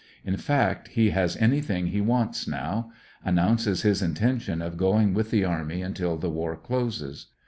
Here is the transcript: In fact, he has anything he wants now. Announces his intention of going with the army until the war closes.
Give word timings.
In 0.25 0.35
fact, 0.35 0.87
he 0.87 1.11
has 1.11 1.37
anything 1.37 1.85
he 1.85 2.01
wants 2.01 2.47
now. 2.47 2.91
Announces 3.23 3.83
his 3.83 4.01
intention 4.01 4.59
of 4.59 4.75
going 4.75 5.13
with 5.13 5.29
the 5.29 5.45
army 5.45 5.83
until 5.83 6.17
the 6.17 6.27
war 6.31 6.55
closes. 6.55 7.27